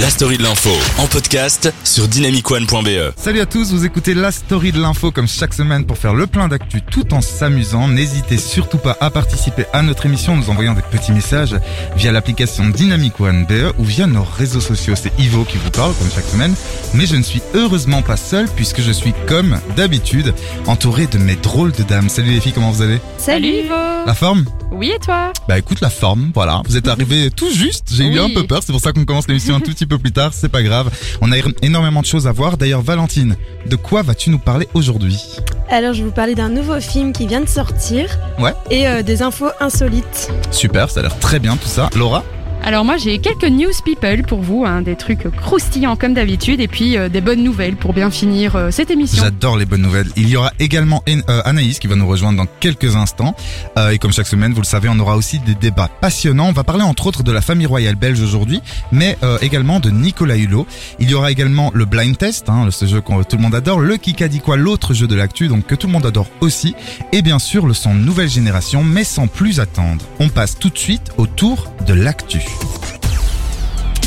[0.00, 3.12] La story de l'info en podcast sur dynamicone.be.
[3.16, 6.28] Salut à tous, vous écoutez la story de l'info comme chaque semaine pour faire le
[6.28, 7.88] plein d'actu tout en s'amusant.
[7.88, 11.56] N'hésitez surtout pas à participer à notre émission en nous envoyant des petits messages
[11.96, 14.94] via l'application Dynamic One BE ou via nos réseaux sociaux.
[14.94, 16.54] C'est Ivo qui vous parle comme chaque semaine,
[16.94, 20.32] mais je ne suis heureusement pas seul puisque je suis comme d'habitude
[20.66, 22.08] entouré de mes drôles de dames.
[22.08, 23.00] Salut les filles, comment vous allez?
[23.18, 26.62] Salut Ivo La forme Oui et toi Bah écoute la forme, voilà.
[26.66, 29.28] Vous êtes arrivés tout juste, j'ai eu un peu peur, c'est pour ça qu'on commence
[29.28, 30.90] l'émission un tout petit peu plus tard, c'est pas grave.
[31.20, 32.56] On a énormément de choses à voir.
[32.56, 33.36] D'ailleurs Valentine,
[33.66, 35.20] de quoi vas-tu nous parler aujourd'hui?
[35.68, 38.08] Alors, je vais vous parler d'un nouveau film qui vient de sortir.
[38.38, 38.54] Ouais.
[38.70, 40.30] Et euh, des infos insolites.
[40.52, 41.90] Super, ça a l'air très bien tout ça.
[41.94, 42.24] Laura?
[42.68, 46.68] Alors moi j'ai quelques news people pour vous, hein, des trucs croustillants comme d'habitude et
[46.68, 49.22] puis euh, des bonnes nouvelles pour bien finir euh, cette émission.
[49.22, 50.08] J'adore les bonnes nouvelles.
[50.16, 53.34] Il y aura également En- euh, Anaïs qui va nous rejoindre dans quelques instants.
[53.78, 56.48] Euh, et comme chaque semaine, vous le savez, on aura aussi des débats passionnants.
[56.48, 58.60] On va parler entre autres de la famille royale belge aujourd'hui,
[58.92, 60.66] mais euh, également de Nicolas Hulot.
[60.98, 63.80] Il y aura également le blind test, hein, ce jeu que tout le monde adore,
[63.80, 66.74] le Kikadi quoi, l'autre jeu de l'actu, donc que tout le monde adore aussi,
[67.12, 70.04] et bien sûr le son nouvelle génération, mais sans plus attendre.
[70.20, 72.42] On passe tout de suite au tour de l'actu.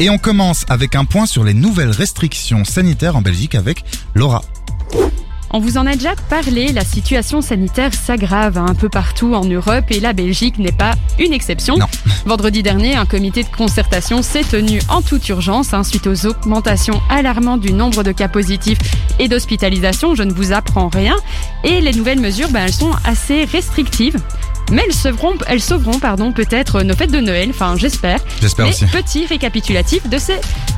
[0.00, 4.42] Et on commence avec un point sur les nouvelles restrictions sanitaires en Belgique avec Laura.
[5.50, 9.86] On vous en a déjà parlé, la situation sanitaire s'aggrave un peu partout en Europe
[9.90, 11.78] et la Belgique n'est pas une exception.
[11.78, 11.86] Non.
[12.26, 17.00] Vendredi dernier, un comité de concertation s'est tenu en toute urgence hein, suite aux augmentations
[17.08, 18.78] alarmantes du nombre de cas positifs
[19.18, 20.14] et d'hospitalisation.
[20.14, 21.16] Je ne vous apprends rien.
[21.64, 24.20] Et les nouvelles mesures, ben, elles sont assez restrictives.
[24.70, 28.20] Mais elles sauveront, elles sauveront pardon, peut-être nos fêtes de Noël, enfin j'espère.
[28.40, 28.84] J'espère aussi.
[28.86, 30.34] petit récapitulatif de ces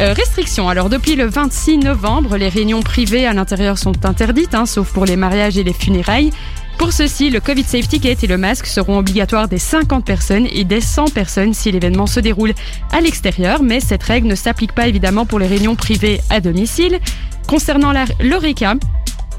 [0.00, 0.68] euh, restrictions.
[0.68, 5.04] Alors depuis le 26 novembre, les réunions privées à l'intérieur sont interdites, hein, sauf pour
[5.04, 6.30] les mariages et les funérailles.
[6.78, 10.64] Pour ceci, le Covid Safety Ticket et le masque seront obligatoires des 50 personnes et
[10.64, 12.54] des 100 personnes si l'événement se déroule
[12.92, 16.98] à l'extérieur, mais cette règle ne s'applique pas évidemment pour les réunions privées à domicile.
[17.46, 18.74] Concernant l'ORECA,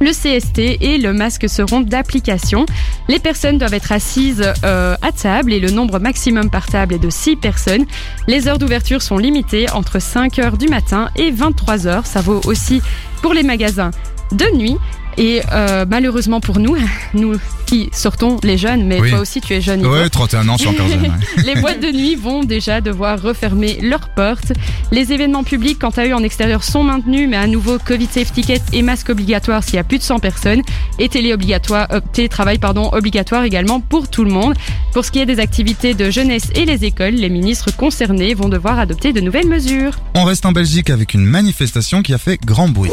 [0.04, 2.66] le CST et le masque seront d'application.
[3.08, 7.00] Les personnes doivent être assises euh, à table et le nombre maximum par table est
[7.00, 7.86] de 6 personnes.
[8.28, 12.06] Les heures d'ouverture sont limitées entre 5 heures du matin et 23 heures.
[12.06, 12.82] Ça vaut aussi
[13.22, 13.92] pour les magasins
[14.32, 14.78] de nuit.
[15.18, 16.76] Et euh, malheureusement pour nous,
[17.14, 17.34] nous
[17.66, 19.10] qui sortons les jeunes, mais Oui.
[19.12, 19.80] toi aussi tu es jeune.
[19.82, 19.92] Yvan.
[19.92, 21.02] Ouais, 31 ans, je suis encore jeune.
[21.02, 21.44] ouais.
[21.46, 24.52] Les boîtes de nuit vont déjà devoir refermer leurs portes.
[24.92, 28.42] Les événements publics, quant à eux, en extérieur sont maintenus, mais à nouveau, Covid Safety
[28.42, 30.62] Ticket et masque obligatoire s'il y a plus de 100 personnes.
[31.00, 34.56] Et télé obligatoire, euh, télétravail pardon, obligatoire également pour tout le monde.
[34.94, 38.50] Pour ce qui est des activités de jeunesse et les écoles, les ministres concernés vont
[38.50, 39.94] devoir adopter de nouvelles mesures.
[40.16, 42.92] On reste en Belgique avec une manifestation qui a fait grand bruit.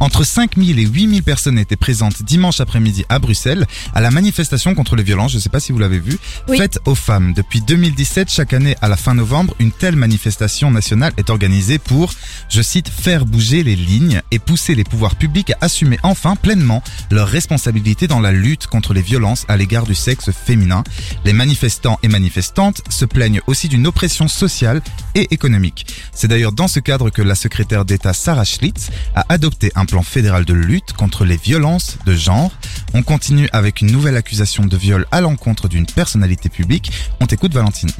[0.00, 4.94] Entre 5000 et 8000 personnes étaient présentes dimanche après-midi à Bruxelles à la manifestation contre
[4.96, 6.18] les violences, je ne sais pas si vous l'avez vu,
[6.48, 6.58] Oui.
[6.58, 7.32] faite aux femmes.
[7.32, 12.12] Depuis 2017, chaque année à la fin novembre, une telle manifestation nationale est organisée pour,
[12.50, 16.82] je cite, faire bouger les lignes et pousser les pouvoirs publics à assumer enfin pleinement
[17.10, 20.84] leurs responsabilités dans la lutte contre les violences à l'égard du sexe féminin.
[21.24, 24.82] Les manifestants et manifestantes se plaignent aussi d'une oppression sociale
[25.14, 25.86] et économique.
[26.12, 30.02] C'est d'ailleurs dans ce cadre que la secrétaire d'État Sarah Schlitz a adopté un plan
[30.02, 32.50] fédéral de lutte contre les violences de genre.
[32.94, 36.92] On continue avec une nouvelle accusation de viol à l'encontre d'une personnalité publique.
[37.20, 37.90] On t'écoute Valentine.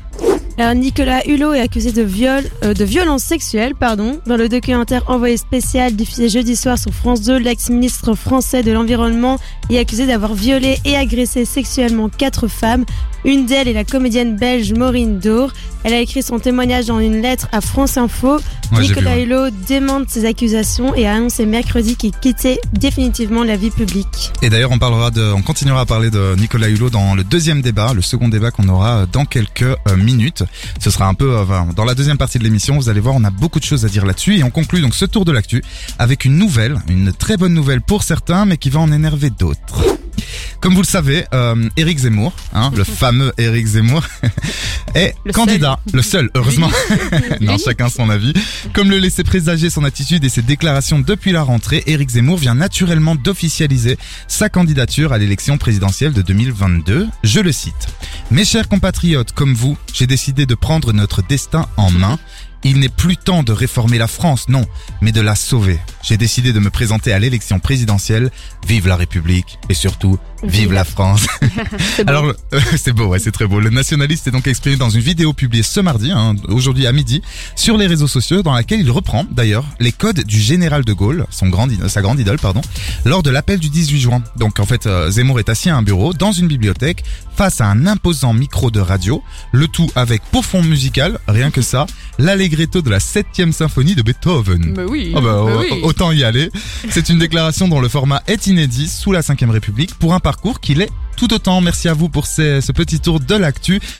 [0.59, 4.19] Alors, Nicolas Hulot est accusé de viol, euh, de violence sexuelle, pardon.
[4.27, 9.39] Dans le documentaire envoyé spécial diffusé jeudi soir sur France 2, l'ex-ministre français de l'Environnement
[9.69, 12.87] est accusé d'avoir violé et agressé sexuellement quatre femmes.
[13.27, 15.51] Une d'elles est la comédienne belge Maureen Dour.
[15.83, 18.37] Elle a écrit son témoignage dans une lettre à France Info.
[18.37, 18.41] Ouais,
[18.73, 19.25] j'ai vu, Nicolas ouais.
[19.25, 24.33] Hulot démente ces accusations et a annoncé mercredi qu'il quittait définitivement la vie publique.
[24.43, 27.63] Et d'ailleurs, on parlera de, on continuera à parler de Nicolas Hulot dans le deuxième
[27.63, 30.45] débat, le second débat qu'on aura euh, dans quelques euh, minutes.
[30.81, 32.77] Ce sera un peu euh, dans la deuxième partie de l'émission.
[32.77, 34.95] Vous allez voir, on a beaucoup de choses à dire là-dessus et on conclut donc
[34.95, 35.63] ce tour de l'actu
[35.99, 39.96] avec une nouvelle, une très bonne nouvelle pour certains, mais qui va en énerver d'autres.
[40.61, 44.03] Comme vous le savez, euh, Éric Zemmour, hein, le fameux Éric Zemmour,
[44.95, 46.69] est Le candidat, le seul, heureusement.
[47.41, 47.65] non, L'unique.
[47.65, 48.33] chacun son avis.
[48.73, 52.55] Comme le laissait présager son attitude et ses déclarations depuis la rentrée, Éric Zemmour vient
[52.55, 53.99] naturellement d'officialiser
[54.29, 57.09] sa candidature à l'élection présidentielle de 2022.
[57.23, 57.89] Je le cite.
[58.31, 62.19] Mes chers compatriotes comme vous, j'ai décidé de prendre notre destin en main.
[62.65, 64.65] Il n'est plus temps de réformer la France, non,
[65.01, 65.79] mais de la sauver.
[66.03, 68.31] J'ai décidé de me présenter à l'élection présidentielle.
[68.67, 71.27] Vive la République et surtout, Vive la France.
[72.07, 72.37] Alors, le-
[72.77, 73.61] c'est beau, ouais, c'est très beau.
[73.61, 77.23] Le nationaliste est donc exprimé dans une vidéo publiée ce mardi, hein, aujourd'hui à midi,
[77.55, 81.27] sur les réseaux sociaux, dans laquelle il reprend d'ailleurs les codes du général de Gaulle,
[81.31, 82.61] son grand, sa grande idole, pardon,
[83.05, 84.23] lors de l'appel du 18 juin.
[84.37, 87.03] Donc en fait, euh, Zemmour est assis à un bureau dans une bibliothèque
[87.37, 89.23] face à un imposant micro de radio,
[89.53, 91.87] le tout avec pour fond musical, rien que ça,
[92.19, 94.75] l'allegretto de la 7 symphonie de Beethoven.
[94.77, 95.13] Mais oui.
[95.15, 95.81] Oh bah, mais au- oui.
[95.83, 96.51] Autant y aller.
[96.91, 100.61] C'est une déclaration dont le format est inédit sous la 5ème République pour un parcours
[100.61, 101.61] qu'il est tout autant.
[101.63, 103.81] Merci à vous pour ce petit tour de l'actu.